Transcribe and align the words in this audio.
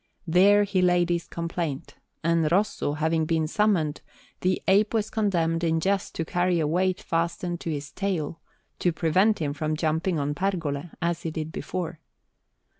There 0.25 0.63
he 0.63 0.81
laid 0.81 1.11
his 1.11 1.27
complaint; 1.27 1.93
and, 2.23 2.51
Rosso 2.51 2.93
having 2.93 3.25
been 3.25 3.45
summoned, 3.47 4.01
the 4.39 4.59
ape 4.67 4.95
was 4.95 5.11
condemned 5.11 5.63
in 5.63 5.79
jest 5.79 6.15
to 6.15 6.25
carry 6.25 6.59
a 6.59 6.65
weight 6.65 6.99
fastened 6.99 7.59
to 7.59 7.69
his 7.69 7.91
tail, 7.91 8.39
to 8.79 8.91
prevent 8.91 9.37
him 9.37 9.53
from 9.53 9.77
jumping 9.77 10.17
on 10.17 10.33
pergole, 10.33 10.85
as 11.03 11.21
he 11.21 11.29
did 11.29 11.51
before. 11.51 11.99